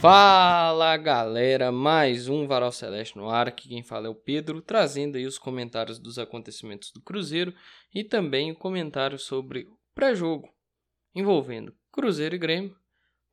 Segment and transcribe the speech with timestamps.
[0.00, 3.48] Fala galera, mais um Varal Celeste no ar.
[3.48, 7.52] Aqui quem fala é o Pedro, trazendo aí os comentários dos acontecimentos do Cruzeiro
[7.92, 10.48] e também o comentário sobre o pré-jogo
[11.12, 12.76] envolvendo Cruzeiro e Grêmio,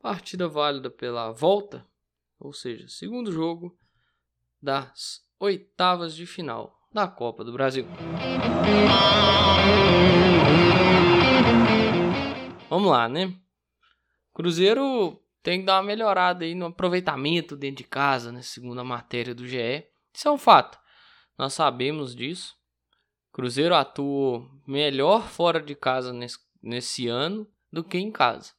[0.02, 1.86] partida válida pela volta,
[2.36, 3.78] ou seja, segundo jogo
[4.60, 7.86] das oitavas de final da Copa do Brasil.
[12.68, 13.32] Vamos lá, né?
[14.34, 18.42] Cruzeiro tem que dar uma melhorada aí no aproveitamento dentro de casa, né?
[18.42, 19.86] Segundo a matéria do GE.
[20.12, 20.76] Isso é um fato.
[21.38, 22.56] Nós sabemos disso.
[23.32, 28.54] Cruzeiro atuou melhor fora de casa nesse, nesse ano do que em casa.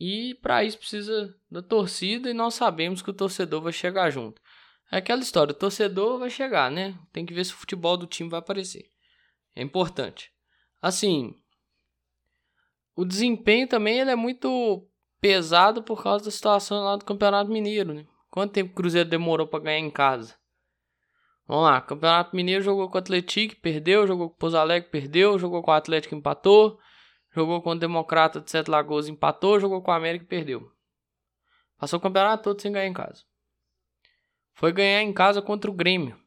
[0.00, 4.40] E para isso precisa da torcida e nós sabemos que o torcedor vai chegar junto.
[4.90, 6.98] É aquela história, o torcedor vai chegar, né?
[7.12, 8.90] Tem que ver se o futebol do time vai aparecer.
[9.54, 10.32] É importante.
[10.80, 11.34] Assim,
[12.96, 14.87] o desempenho também ele é muito
[15.20, 18.06] pesado por causa da situação lá do Campeonato Mineiro, né?
[18.30, 20.36] Quanto tempo o Cruzeiro demorou para ganhar em casa?
[21.46, 24.58] Vamos lá, Campeonato Mineiro jogou com o Atlético, perdeu, jogou com o Pouso
[24.90, 26.78] perdeu, jogou com o Atlético, empatou,
[27.34, 30.70] jogou com o Democrata de Sete Lagoas, empatou, jogou com o América e perdeu.
[31.78, 33.24] Passou o campeonato todo sem ganhar em casa.
[34.52, 36.20] Foi ganhar em casa contra o Grêmio.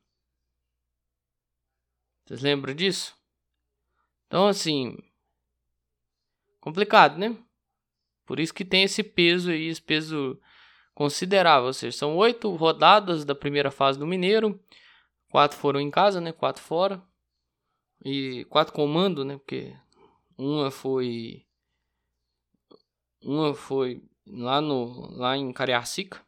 [2.26, 3.16] Vocês lembram disso?
[4.26, 4.98] Então, assim,
[6.61, 7.38] complicado, né?
[8.25, 10.39] Por isso que tem esse peso aí, esse peso
[10.94, 11.67] considerável.
[11.67, 14.59] Ou seja, são oito rodadas da primeira fase do Mineiro.
[15.30, 16.31] Quatro foram em casa, né?
[16.31, 17.02] Quatro fora.
[18.03, 19.38] E quatro comando, né?
[19.38, 19.75] Porque
[20.38, 21.45] uma foi.
[23.23, 26.22] Uma foi lá, no, lá em Cariacica.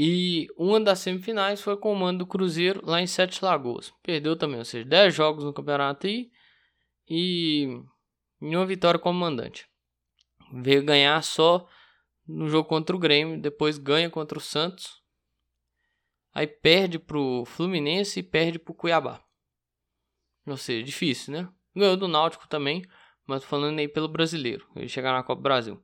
[0.00, 3.92] E uma das semifinais foi com o mando do Cruzeiro lá em Sete Lagoas.
[4.00, 6.30] Perdeu também, ou seja, 10 jogos no campeonato aí.
[7.08, 7.82] E
[8.40, 9.67] nenhuma vitória como mandante.
[10.52, 11.68] Veio ganhar só
[12.26, 15.02] no jogo contra o Grêmio, depois ganha contra o Santos.
[16.34, 19.22] Aí perde pro Fluminense e perde pro Cuiabá.
[20.46, 21.48] Ou seja, difícil, né?
[21.74, 22.84] Ganhou do Náutico também,
[23.26, 24.66] mas falando aí pelo brasileiro.
[24.76, 25.82] Ele chegar na Copa do Brasil.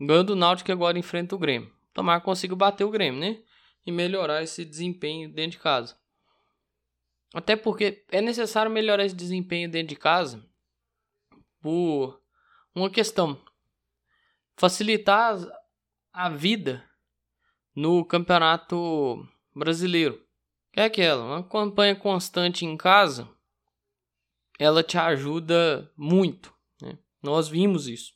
[0.00, 1.72] Ganhou do Náutico e agora enfrenta o Grêmio.
[1.92, 3.42] Tomara que consiga bater o Grêmio, né?
[3.84, 5.96] E melhorar esse desempenho dentro de casa.
[7.34, 10.44] Até porque é necessário melhorar esse desempenho dentro de casa
[11.60, 12.20] por
[12.74, 13.40] uma questão
[14.56, 15.38] facilitar
[16.12, 16.84] a vida
[17.74, 20.24] no campeonato brasileiro.
[20.74, 23.28] É aquela, uma campanha constante em casa,
[24.58, 26.52] ela te ajuda muito.
[26.80, 26.98] Né?
[27.22, 28.14] Nós vimos isso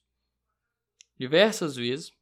[1.19, 2.13] diversas vezes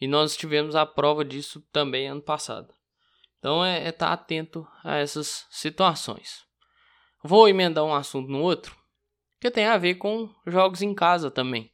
[0.00, 2.74] e nós tivemos a prova disso também ano passado.
[3.38, 6.44] Então é estar é tá atento a essas situações.
[7.22, 8.76] Vou emendar um assunto no outro
[9.40, 11.71] que tem a ver com jogos em casa também.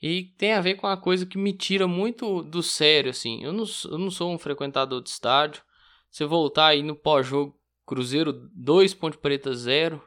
[0.00, 3.42] E tem a ver com uma coisa que me tira muito do sério, assim.
[3.42, 5.62] Eu não, eu não sou um frequentador de estádio.
[6.10, 10.02] Se voltar aí no pós-jogo Cruzeiro 2 Ponte Preta 0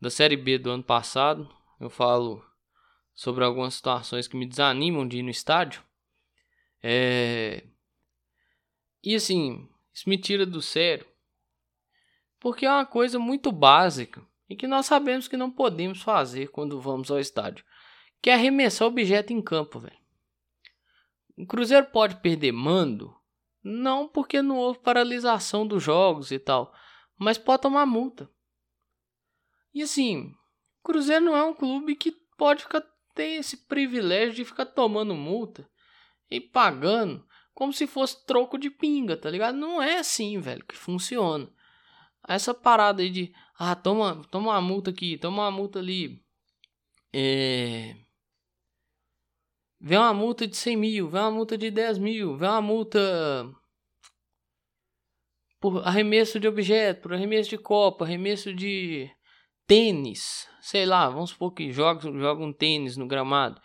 [0.00, 1.48] da Série B do ano passado,
[1.80, 2.44] eu falo
[3.14, 5.82] sobre algumas situações que me desanimam de ir no estádio.
[6.82, 7.64] É...
[9.02, 11.06] E assim, isso me tira do sério.
[12.40, 14.20] Porque é uma coisa muito básica
[14.50, 17.64] e que nós sabemos que não podemos fazer quando vamos ao estádio
[18.24, 19.98] que é arremessar objeto em campo, velho.
[21.36, 23.14] O Cruzeiro pode perder mando?
[23.62, 26.72] Não, porque não houve paralisação dos jogos e tal,
[27.18, 28.30] mas pode tomar multa.
[29.74, 30.28] E assim,
[30.80, 32.82] o Cruzeiro não é um clube que pode ficar
[33.14, 35.68] ter esse privilégio de ficar tomando multa
[36.30, 39.54] e pagando como se fosse troco de pinga, tá ligado?
[39.54, 41.46] Não é assim, velho, que funciona.
[42.26, 46.24] Essa parada aí de, ah, toma, toma uma multa aqui, toma uma multa ali.
[47.12, 47.94] É,
[49.80, 53.00] Vem uma multa de 100 mil, vem uma multa de 10 mil, vem uma multa
[55.60, 59.10] por arremesso de objeto, por arremesso de copa, arremesso de
[59.66, 63.60] tênis, sei lá, vamos supor que jogam, jogam tênis no gramado,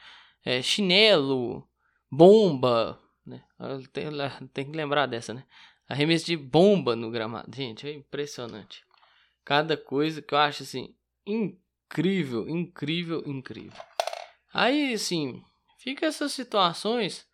[0.46, 1.68] é, chinelo,
[2.10, 3.44] bomba, né?
[3.92, 4.06] Tem,
[4.54, 5.46] tem que lembrar dessa, né?
[5.88, 8.84] Arremesso de bomba no gramado, gente, é impressionante.
[9.44, 10.96] Cada coisa que eu acho assim
[11.26, 13.82] incrível, incrível, incrível.
[14.54, 15.44] Aí, assim,
[15.80, 17.28] fica essas situações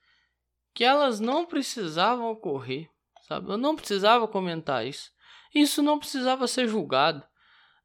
[0.74, 2.89] que elas não precisavam ocorrer,
[3.27, 3.51] sabe?
[3.51, 5.12] Eu não precisava comentar isso.
[5.53, 7.24] Isso não precisava ser julgado.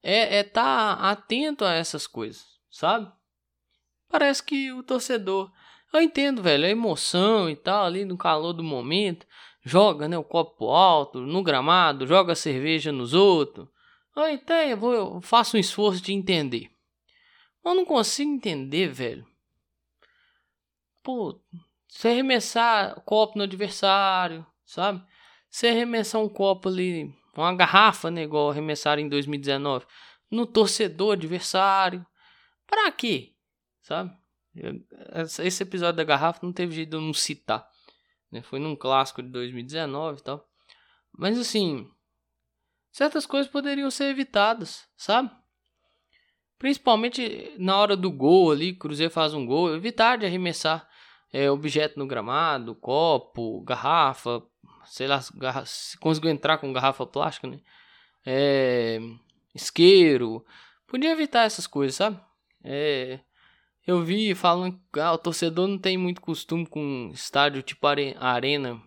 [0.03, 3.11] É é tá atento a essas coisas, sabe?
[4.09, 5.51] Parece que o torcedor.
[5.93, 9.27] Eu entendo, velho, a emoção e tal, ali no calor do momento.
[9.63, 13.69] Joga né, o copo alto no gramado, joga cerveja nos outros.
[14.17, 16.71] Eu até eu, vou, eu faço um esforço de entender.
[17.65, 19.30] Eu não consigo entender, velho
[21.03, 21.41] pô,
[21.89, 25.03] Você arremessar copo no adversário, sabe?
[25.51, 28.23] Você arremessar um copo ali, uma garrafa, né?
[28.23, 29.85] Igual arremessaram em 2019,
[30.31, 32.07] no torcedor adversário.
[32.67, 33.35] Pra quê?
[33.83, 34.17] Sabe?
[35.43, 37.69] Esse episódio da garrafa não teve jeito de eu não citar.
[38.31, 38.43] Né?
[38.43, 40.49] Foi num clássico de 2019 e tal.
[41.13, 41.91] Mas assim,
[42.93, 45.31] certas coisas poderiam ser evitadas, sabe?
[46.59, 50.89] Principalmente na hora do gol ali, Cruzeiro faz um gol, evitar de arremessar
[51.33, 54.43] é, objeto no gramado, copo, garrafa,
[54.87, 57.61] sei lá, garra se conseguiu entrar com garrafa plástica, né?
[58.27, 58.99] É,
[59.55, 60.45] isqueiro,
[60.87, 62.21] podia evitar essas coisas, sabe?
[62.63, 63.21] É,
[63.87, 68.81] eu vi falando que ah, o torcedor não tem muito costume com estádio tipo arena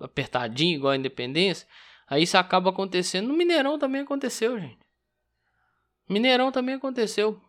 [0.00, 1.66] apertadinho, igual a Independência.
[2.06, 3.28] Aí isso acaba acontecendo.
[3.28, 4.78] No Mineirão também aconteceu, gente.
[6.08, 7.40] Mineirão também aconteceu.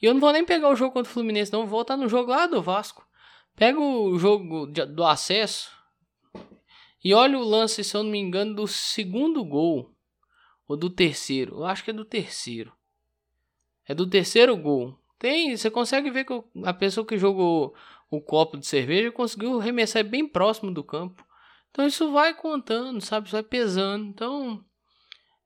[0.00, 1.60] E eu não vou nem pegar o jogo contra o Fluminense, não.
[1.60, 3.06] Vou voltar no jogo lá do Vasco.
[3.56, 5.70] Pega o jogo do acesso
[7.04, 9.90] e olha o lance, se eu não me engano, do segundo gol.
[10.68, 11.56] Ou do terceiro.
[11.56, 12.72] Eu acho que é do terceiro.
[13.86, 14.96] É do terceiro gol.
[15.18, 16.32] Tem, você consegue ver que
[16.64, 17.74] a pessoa que jogou
[18.10, 21.26] o copo de cerveja conseguiu remessar bem próximo do campo.
[21.70, 23.26] Então isso vai contando, sabe?
[23.26, 24.06] Isso vai pesando.
[24.06, 24.64] Então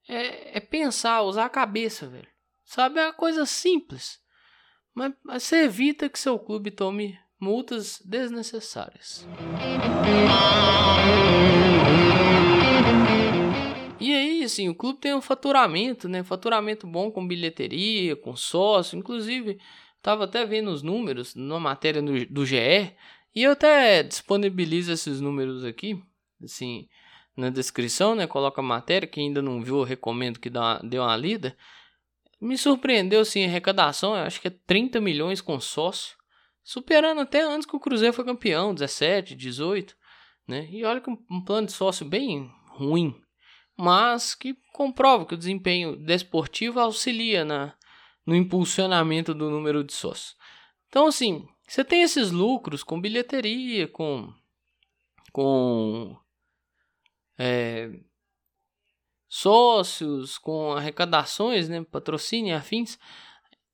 [0.09, 2.29] é, é pensar, usar a cabeça, velho.
[2.65, 2.99] Sabe?
[2.99, 4.21] É uma coisa simples.
[4.95, 9.27] Mas, mas você evita que seu clube tome multas desnecessárias.
[13.99, 16.23] E aí, assim, o clube tem um faturamento, né?
[16.23, 18.99] Faturamento bom com bilheteria, com sócio.
[18.99, 19.59] Inclusive,
[20.03, 22.95] tava até vendo os números numa matéria do, do GE.
[23.35, 26.01] E eu até disponibilizo esses números aqui,
[26.43, 26.89] assim,
[27.37, 28.27] na descrição, né?
[28.27, 29.09] Coloca a matéria.
[29.09, 31.57] Quem ainda não viu, eu recomendo que dá, dê uma lida.
[32.41, 34.15] Me surpreendeu, assim, a arrecadação.
[34.15, 36.17] Eu acho que é 30 milhões com sócio.
[36.67, 39.97] Superando até antes que o Cruzeiro foi campeão, 17, 18.
[40.47, 40.69] Né?
[40.71, 43.19] E olha que um, plano de sócio bem ruim
[43.77, 47.75] mas que comprova que o desempenho desportivo auxilia na,
[48.25, 50.35] no impulsionamento do número de sócios.
[50.89, 54.33] Então, assim, você tem esses lucros com bilheteria, com,
[55.31, 56.17] com
[57.37, 57.91] é,
[59.29, 62.99] sócios, com arrecadações, né, patrocínio e afins.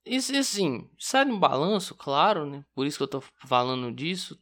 [0.05, 2.65] E assim, sai no balanço, claro, né?
[2.75, 4.37] Por isso que eu estou falando disso.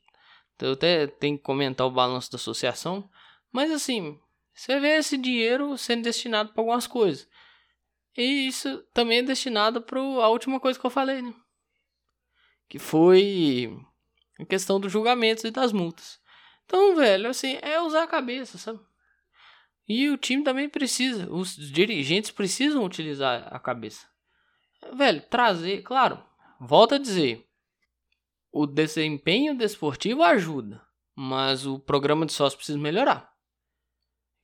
[0.59, 3.09] Eu até tenho que comentar o balanço da associação.
[3.51, 4.19] Mas assim,
[4.53, 7.27] você vê esse dinheiro sendo destinado para algumas coisas.
[8.17, 11.33] E isso também é destinado para a última coisa que eu falei, né?
[12.67, 13.77] Que foi
[14.39, 16.19] a questão dos julgamentos e das multas.
[16.65, 18.79] Então, velho, assim, é usar a cabeça, sabe?
[19.87, 24.10] E o time também precisa, os dirigentes precisam utilizar a cabeça.
[24.93, 26.21] Velho, trazer, claro,
[26.59, 27.47] volta a dizer,
[28.51, 30.81] o desempenho desportivo ajuda,
[31.15, 33.31] mas o programa de sócio precisa melhorar.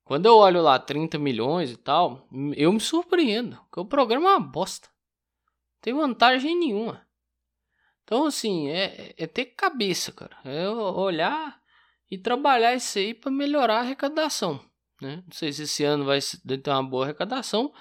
[0.06, 4.32] Quando eu olho lá 30 milhões e tal, eu me surpreendo, porque o programa é
[4.36, 4.88] uma bosta.
[4.88, 7.06] Não tem vantagem nenhuma.
[8.04, 10.38] Então, assim, é, é ter cabeça, cara.
[10.46, 11.62] É olhar
[12.10, 14.64] e trabalhar isso aí para melhorar a arrecadação.
[15.02, 15.24] Né?
[15.26, 17.74] Não sei se esse ano vai ter uma boa arrecadação.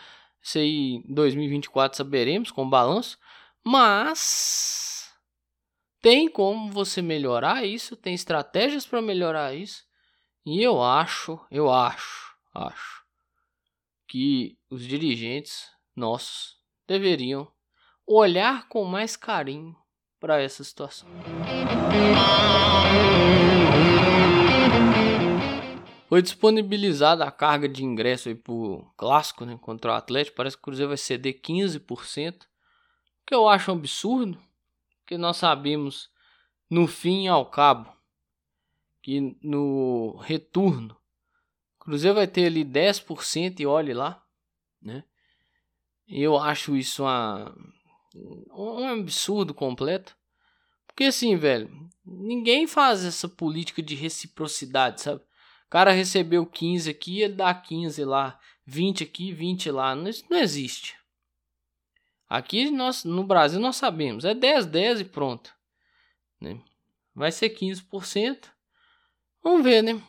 [0.46, 3.18] Isso aí em 2024 saberemos com o balanço.
[3.64, 5.12] Mas
[6.00, 9.84] tem como você melhorar isso, tem estratégias para melhorar isso.
[10.46, 13.04] E eu acho, eu acho, acho
[14.06, 17.50] que os dirigentes nossos deveriam
[18.06, 19.74] olhar com mais carinho
[20.20, 21.08] para essa situação.
[26.08, 30.36] Foi disponibilizada a carga de ingresso para o clássico né, contra o Atlético.
[30.36, 32.46] Parece que o Cruzeiro vai ceder 15%,
[33.26, 34.40] que eu acho um absurdo,
[35.00, 36.08] porque nós sabemos,
[36.70, 37.92] no fim e ao cabo,
[39.02, 40.96] que no retorno,
[41.76, 44.24] o Cruzeiro vai ter ali 10% e olhe lá,
[44.80, 45.04] né?
[46.08, 47.52] Eu acho isso uma,
[48.54, 50.16] um absurdo completo.
[50.86, 51.68] Porque assim, velho,
[52.04, 55.20] ninguém faz essa política de reciprocidade, sabe?
[55.66, 59.94] O cara recebeu 15 aqui, ele dá 15 lá, 20 aqui, 20 lá.
[60.08, 60.96] Isso não existe.
[62.28, 65.52] Aqui nós, no Brasil nós sabemos, é 10, 10 e pronto.
[66.40, 66.60] Né?
[67.14, 68.50] Vai ser 15%.
[69.42, 70.00] Vamos ver, né?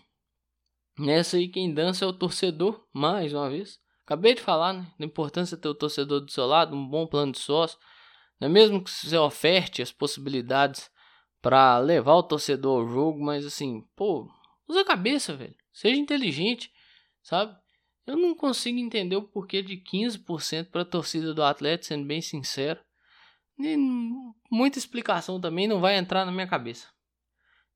[0.98, 3.80] Nessa aí quem dança é o torcedor, mais uma vez.
[4.04, 4.92] Acabei de falar, né?
[4.98, 7.78] Da importância de ter o torcedor do seu lado, um bom plano de sócio.
[8.40, 10.90] Não é mesmo que você oferte as possibilidades
[11.42, 14.28] para levar o torcedor ao jogo, mas assim, pô,
[14.68, 15.56] usa a cabeça, velho.
[15.72, 16.72] Seja inteligente,
[17.22, 17.58] sabe?
[18.06, 22.22] Eu não consigo entender o porquê de 15% para a torcida do Atlético, sendo bem
[22.22, 22.80] sincero.
[23.60, 23.76] E
[24.50, 26.88] muita explicação também não vai entrar na minha cabeça.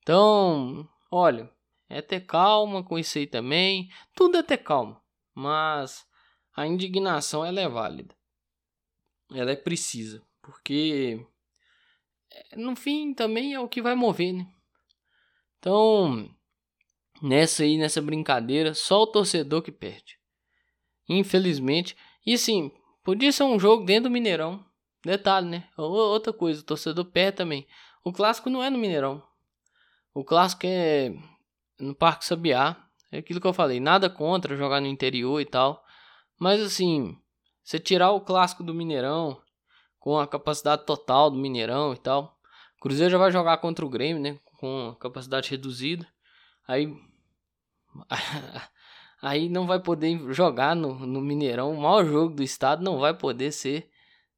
[0.01, 1.51] Então, olha,
[1.89, 3.89] é ter calma com isso aí também.
[4.15, 5.01] Tudo é ter calma.
[5.33, 6.07] Mas
[6.55, 8.15] a indignação ela é válida.
[9.33, 10.25] Ela é precisa.
[10.41, 11.25] Porque
[12.31, 14.47] é, no fim também é o que vai mover, né?
[15.59, 16.33] Então,
[17.21, 20.17] nessa aí, nessa brincadeira, só o torcedor que perde.
[21.07, 21.95] Infelizmente.
[22.25, 22.71] E assim,
[23.03, 24.63] podia ser um jogo dentro do Mineirão.
[25.03, 25.67] Detalhe, né?
[25.77, 27.67] Outra coisa, o torcedor perde também.
[28.03, 29.21] O clássico não é no Mineirão.
[30.13, 31.13] O clássico é
[31.79, 32.77] no Parque Sabiá.
[33.11, 35.83] É aquilo que eu falei, nada contra jogar no interior e tal.
[36.39, 37.17] Mas assim,
[37.63, 39.41] você tirar o clássico do Mineirão
[39.99, 42.37] com a capacidade total do Mineirão e tal.
[42.77, 44.39] O Cruzeiro já vai jogar contra o Grêmio, né?
[44.57, 46.07] Com capacidade reduzida.
[46.67, 46.91] Aí
[49.21, 51.71] aí não vai poder jogar no, no Mineirão.
[51.71, 53.89] O maior jogo do estado não vai poder ser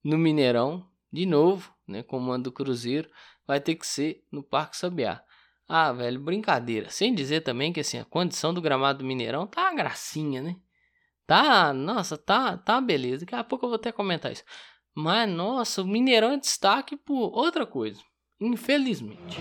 [0.03, 2.03] no Mineirão de novo, né?
[2.03, 3.10] Comando do Cruzeiro.
[3.45, 5.22] Vai ter que ser no Parque Sabiá.
[5.67, 6.89] Ah, velho, brincadeira.
[6.89, 10.55] Sem dizer também que assim, a condição do gramado do Mineirão tá uma gracinha, né?
[11.25, 13.25] Tá, nossa, tá, tá beleza.
[13.25, 14.43] Daqui a pouco eu vou até comentar isso.
[14.95, 18.00] Mas, nossa, o Mineirão é destaque por outra coisa.
[18.39, 19.38] Infelizmente.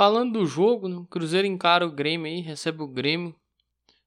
[0.00, 3.38] Falando do jogo, né, o Cruzeiro encara o Grêmio aí, recebe o Grêmio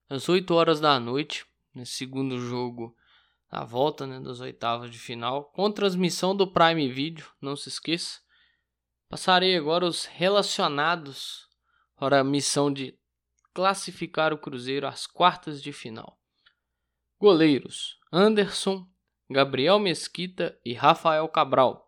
[0.10, 2.98] às 8 horas da noite, nesse segundo jogo
[3.48, 8.20] a volta né, das oitavas de final, com transmissão do Prime Video, não se esqueça.
[9.08, 11.48] Passarei agora os relacionados
[11.96, 12.98] para a missão de
[13.54, 16.20] classificar o Cruzeiro às quartas de final.
[17.20, 18.90] Goleiros: Anderson,
[19.30, 21.88] Gabriel Mesquita e Rafael Cabral.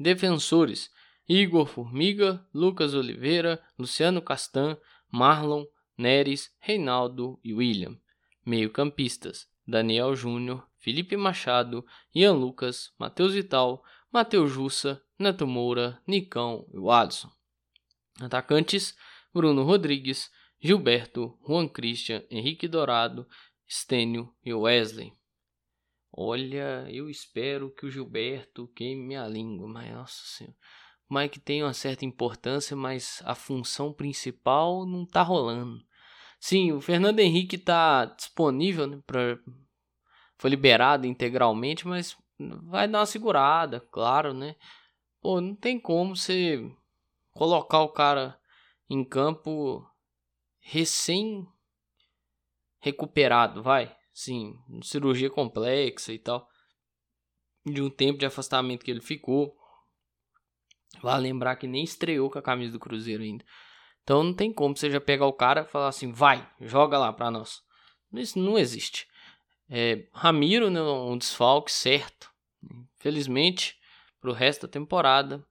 [0.00, 0.90] Defensores:
[1.28, 4.78] Igor Formiga, Lucas Oliveira, Luciano Castan,
[5.10, 5.66] Marlon,
[5.98, 7.98] Neres, Reinaldo e William.
[8.44, 16.78] Meio-campistas: Daniel Júnior, Felipe Machado, Ian Lucas, Matheus Vital, Matheus Jussa, Neto Moura, Nicão e
[16.78, 17.30] Wadson.
[18.20, 18.96] Atacantes:
[19.34, 20.30] Bruno Rodrigues,
[20.60, 23.26] Gilberto, Juan Christian, Henrique Dourado,
[23.68, 25.12] Stênio e Wesley.
[26.12, 30.56] Olha, eu espero que o Gilberto queime minha língua, mas nossa senhora.
[31.30, 35.80] Que tem uma certa importância, mas a função principal não tá rolando.
[36.40, 39.38] Sim, o Fernando Henrique tá disponível né, para
[40.38, 44.54] foi liberado integralmente, mas vai dar uma segurada, claro, né?
[45.20, 46.70] Pô, não tem como você
[47.32, 48.38] colocar o cara
[48.88, 49.84] em campo
[50.58, 51.46] recém
[52.80, 53.96] recuperado, vai?
[54.12, 56.48] Sim, cirurgia complexa e tal.
[57.64, 59.56] De um tempo de afastamento que ele ficou.
[61.02, 63.44] Vale lembrar que nem estreou com a camisa do Cruzeiro ainda.
[64.02, 67.12] Então não tem como você já pegar o cara e falar assim, vai, joga lá
[67.12, 67.62] pra nós.
[68.12, 69.08] Isso não existe.
[69.68, 72.30] É, Ramiro, né, um desfalque certo,
[72.98, 73.76] felizmente,
[74.20, 75.44] para o resto da temporada.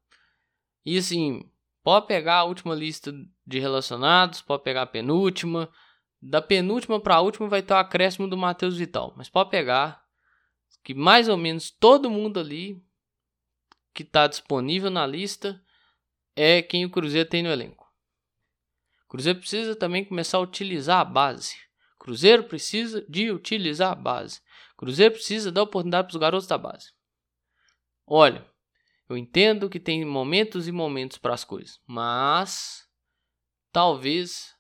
[0.85, 1.49] E assim,
[1.83, 3.13] pode pegar a última lista
[3.45, 5.69] de relacionados, pode pegar a penúltima.
[6.21, 10.03] Da penúltima para a última vai ter o acréscimo do Matheus Vital, mas pode pegar
[10.83, 12.84] que mais ou menos todo mundo ali
[13.95, 15.59] que está disponível na lista
[16.35, 17.89] é quem o Cruzeiro tem no elenco.
[19.05, 21.55] O Cruzeiro precisa também começar a utilizar a base.
[21.97, 24.41] Cruzeiro precisa de utilizar a base.
[24.75, 26.91] Cruzeiro precisa dar oportunidade para os garotos da base.
[28.05, 28.45] Olha,
[29.07, 32.85] eu entendo que tem momentos e momentos para as coisas, mas
[33.71, 34.53] talvez,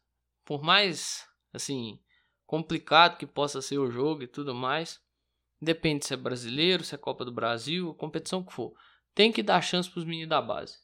[0.45, 1.99] por mais assim
[2.45, 5.01] complicado que possa ser o jogo e tudo mais,
[5.61, 8.73] depende se é brasileiro, se é Copa do Brasil, competição que for,
[9.15, 10.77] tem que dar chance para os meninos da base.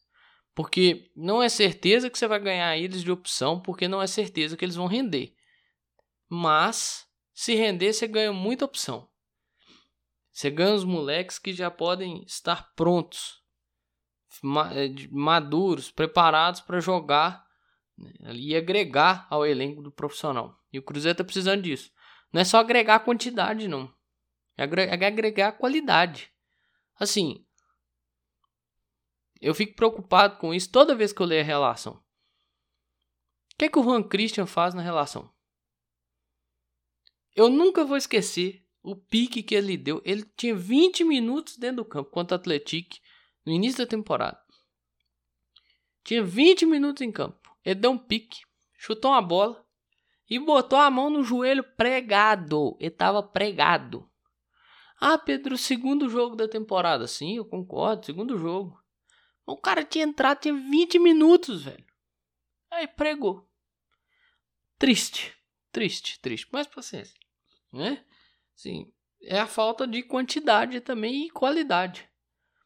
[0.56, 4.58] Porque não é certeza que você vai ganhar eles de opção, porque não é certeza
[4.58, 5.36] que eles vão render.
[6.30, 9.10] Mas, se render, você ganha muita opção.
[10.32, 13.42] Você ganha os moleques que já podem estar prontos,
[14.74, 17.46] eh, maduros, preparados para jogar
[17.98, 20.58] né, e agregar ao elenco do profissional.
[20.72, 21.92] E o Cruzeiro está precisando disso.
[22.32, 23.94] Não é só agregar quantidade, não.
[24.58, 26.32] É, é agregar qualidade.
[26.98, 27.46] Assim,
[29.42, 31.94] eu fico preocupado com isso toda vez que eu leio a relação.
[31.94, 35.30] O que, é que o Juan Christian faz na relação?
[37.36, 40.02] Eu nunca vou esquecer o pique que ele deu.
[40.06, 42.96] Ele tinha 20 minutos dentro do campo contra o Atlético
[43.46, 44.40] no início da temporada.
[46.04, 47.40] Tinha 20 minutos em campo.
[47.64, 48.42] Ele deu um pique,
[48.78, 49.64] chutou uma bola
[50.30, 52.76] e botou a mão no joelho pregado.
[52.80, 54.10] Ele estava pregado.
[55.00, 57.08] Ah, Pedro, segundo jogo da temporada.
[57.08, 58.81] Sim, eu concordo, segundo jogo.
[59.46, 61.86] O cara tinha entrado, tinha 20 minutos, velho.
[62.70, 63.50] Aí pregou.
[64.78, 65.36] Triste,
[65.72, 66.48] triste, triste.
[66.52, 67.22] Mas paciência
[67.72, 68.04] né?
[68.56, 68.92] Sim,
[69.24, 72.08] é a falta de quantidade também e qualidade.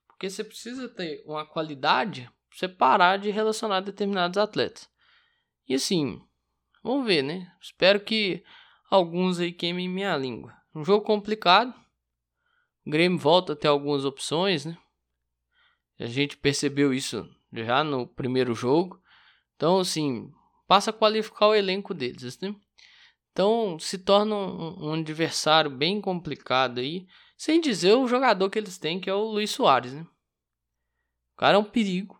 [0.08, 4.90] Porque você precisa ter uma qualidade pra você parar de relacionar determinados atletas.
[5.68, 6.22] E assim,
[6.84, 7.52] vamos ver, né?
[7.62, 8.44] Espero que
[8.90, 10.56] alguns aí queimem minha língua.
[10.74, 11.74] Um jogo complicado.
[12.86, 14.78] O Grêmio volta a ter algumas opções, né?
[16.00, 19.02] A gente percebeu isso já no primeiro jogo.
[19.56, 20.30] Então, assim,
[20.68, 22.54] passa a qualificar o elenco deles, né?
[23.32, 27.06] Então, se torna um, um adversário bem complicado aí.
[27.38, 30.06] Sem dizer o jogador que eles têm, que é o Luiz Soares, né?
[31.34, 32.18] O cara é um perigo.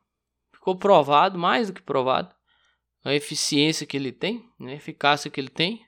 [0.54, 2.36] Ficou provado, mais do que provado.
[3.04, 4.74] A eficiência que ele tem, né?
[4.74, 5.86] a eficácia que ele tem.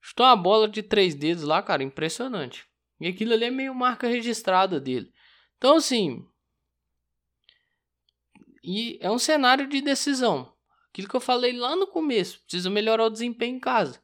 [0.00, 2.66] Chutou uma bola de três dedos lá, cara, impressionante.
[3.00, 5.12] E aquilo ali é meio marca registrada dele.
[5.56, 6.26] Então, assim.
[8.66, 10.52] E é um cenário de decisão.
[10.90, 12.40] Aquilo que eu falei lá no começo.
[12.42, 14.00] Precisa melhorar o desempenho em casa.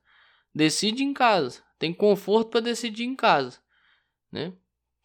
[0.54, 1.62] Decide em casa.
[1.78, 3.62] Tem conforto para decidir em casa
[4.32, 4.54] né?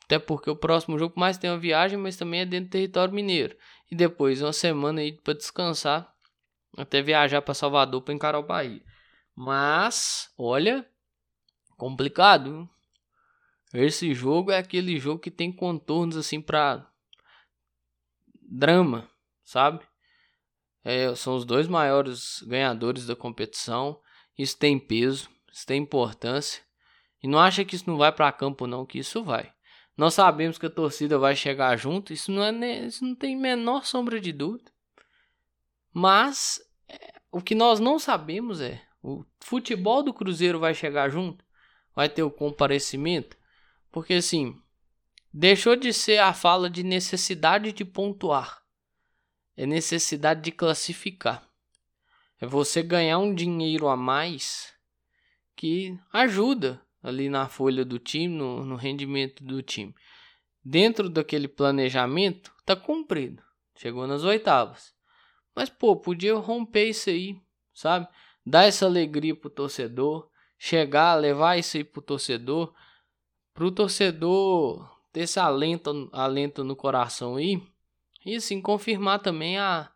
[0.05, 3.13] Até porque o próximo jogo mais tem uma viagem, mas também é dentro do território
[3.13, 3.57] mineiro.
[3.91, 6.15] E depois uma semana aí para descansar,
[6.77, 8.81] até viajar para Salvador para encarar o Bahia.
[9.35, 10.89] Mas, olha,
[11.75, 12.69] complicado.
[13.73, 16.89] Esse jogo é aquele jogo que tem contornos assim para
[18.41, 19.09] drama,
[19.47, 19.79] sabe?
[20.83, 23.99] É, são os dois maiores ganhadores da competição.
[24.37, 26.61] Isso tem peso, isso tem importância.
[27.23, 29.51] E não acha que isso não vai para campo não, que isso vai.
[29.95, 33.85] Nós sabemos que a torcida vai chegar junto, isso não é isso não tem menor
[33.85, 34.69] sombra de dúvida.
[35.93, 41.43] Mas é, o que nós não sabemos é, o futebol do Cruzeiro vai chegar junto?
[41.95, 43.37] Vai ter o comparecimento?
[43.91, 44.61] Porque assim,
[45.33, 48.66] deixou de ser a fala de necessidade de pontuar.
[49.57, 51.43] É necessidade de classificar.
[52.39, 54.71] É você ganhar um dinheiro a mais
[55.55, 59.95] que ajuda ali na folha do time, no, no rendimento do time.
[60.63, 63.41] Dentro daquele planejamento, tá cumprido.
[63.75, 64.93] Chegou nas oitavas.
[65.55, 67.41] Mas, pô, podia romper isso aí,
[67.73, 68.07] sabe?
[68.45, 72.73] Dar essa alegria pro torcedor, chegar, levar isso aí pro torcedor,
[73.53, 77.61] pro torcedor ter esse alento, alento no coração aí,
[78.27, 79.89] e assim, confirmar também a,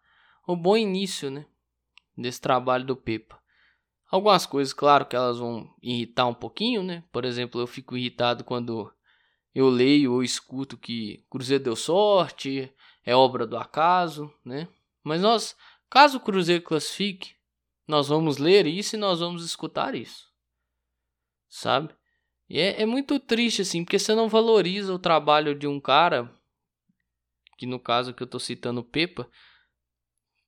[0.47, 1.45] o bom início, né?
[2.17, 3.37] Desse trabalho do Pepa.
[4.09, 7.03] Algumas coisas, claro, que elas vão irritar um pouquinho, né?
[7.11, 8.89] Por exemplo, eu fico irritado quando
[9.53, 12.73] eu leio ou escuto que Cruzeiro deu sorte,
[13.05, 14.69] é obra do acaso, né?
[15.03, 15.55] Mas nós,
[15.89, 17.35] caso o Cruzeiro classifique,
[17.85, 20.31] nós vamos ler isso e nós vamos escutar isso.
[21.49, 21.93] Sabe?
[22.49, 26.33] E é, é muito triste, assim, porque você não valoriza o trabalho de um cara,
[27.61, 29.29] que no caso que eu tô citando, Pepa,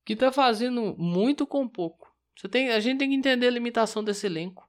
[0.04, 2.12] que tá fazendo muito com pouco.
[2.36, 4.68] Você tem, a gente tem que entender a limitação desse elenco.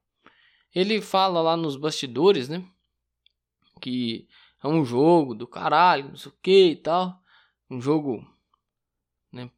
[0.72, 2.64] Ele fala lá nos bastidores, né?
[3.82, 4.28] Que
[4.64, 7.20] é um jogo do caralho, não sei o que e tal.
[7.68, 8.24] Um jogo
[9.34, 9.50] né,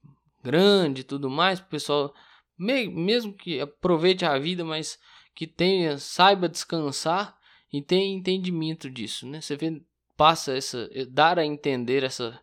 [0.41, 1.59] grande e tudo mais.
[1.59, 2.13] O pessoal,
[2.57, 4.97] mesmo que aproveite a vida, mas
[5.35, 7.37] que tenha, saiba descansar
[7.69, 9.41] e tenha entendimento disso, né?
[9.41, 9.83] Você vê,
[10.15, 12.41] passa essa, dar a entender essa,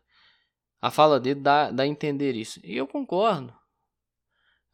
[0.84, 2.60] a fala dele dá, dá a entender isso.
[2.62, 3.54] E eu concordo.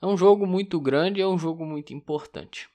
[0.03, 2.69] É um jogo muito grande, é um jogo muito importante.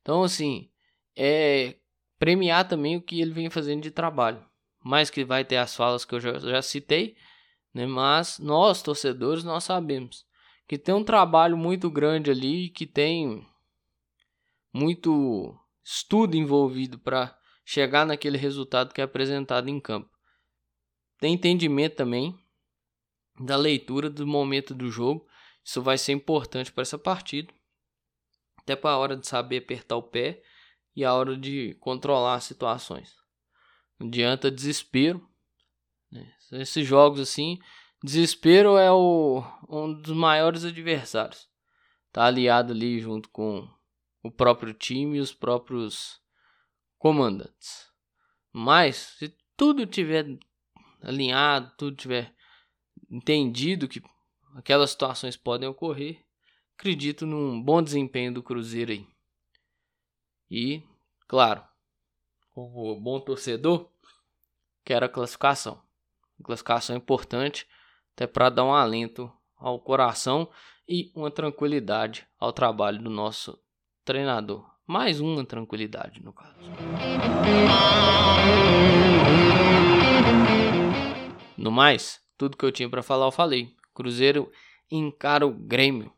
[0.00, 0.70] Então, assim,
[1.16, 1.74] é
[2.16, 4.46] premiar também o que ele vem fazendo de trabalho.
[4.78, 7.16] Mais que vai ter as falas que eu já, já citei,
[7.74, 7.86] né?
[7.86, 10.24] mas nós, torcedores, nós sabemos
[10.68, 13.44] que tem um trabalho muito grande ali, que tem
[14.72, 20.08] muito estudo envolvido para chegar naquele resultado que é apresentado em campo.
[21.18, 22.38] Tem entendimento também
[23.40, 25.26] da leitura do momento do jogo
[25.64, 27.52] isso vai ser importante para essa partida.
[28.58, 30.42] Até para a hora de saber apertar o pé
[30.94, 33.14] e a hora de controlar as situações.
[33.98, 35.26] Não adianta desespero.
[36.10, 36.32] Né?
[36.52, 37.58] Esses jogos assim,
[38.02, 41.48] desespero é o, um dos maiores adversários.
[42.12, 43.68] Tá aliado ali junto com
[44.22, 46.20] o próprio time e os próprios
[46.98, 47.88] comandantes.
[48.52, 50.26] Mas se tudo tiver
[51.02, 52.34] alinhado, tudo tiver
[53.10, 54.02] entendido que
[54.54, 56.24] aquelas situações podem ocorrer.
[56.78, 59.06] Acredito num bom desempenho do Cruzeiro aí.
[60.50, 60.82] E,
[61.26, 61.62] claro,
[62.50, 63.90] como bom torcedor,
[64.84, 65.82] quero a classificação.
[66.40, 67.66] A classificação é importante,
[68.14, 70.50] até para dar um alento ao coração
[70.88, 73.58] e uma tranquilidade ao trabalho do nosso
[74.04, 74.68] treinador.
[74.86, 76.58] Mais uma tranquilidade, no caso.
[81.56, 83.76] No mais, tudo que eu tinha para falar eu falei.
[83.92, 84.50] Cruzeiro
[84.90, 86.10] encara o Grêmio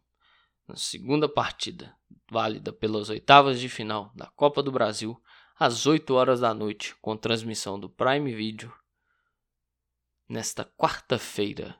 [0.68, 1.96] na segunda partida,
[2.30, 5.20] válida pelas oitavas de final da Copa do Brasil,
[5.58, 8.72] às 8 horas da noite, com transmissão do Prime Video
[10.28, 11.76] nesta quarta-feira.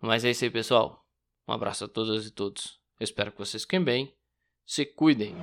[0.00, 1.06] Mas é isso aí, pessoal.
[1.46, 2.80] Um abraço a todas e todos.
[2.98, 4.16] Eu espero que vocês fiquem bem.
[4.64, 5.36] Se cuidem.